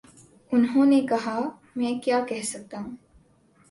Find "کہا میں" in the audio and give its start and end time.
1.01-1.93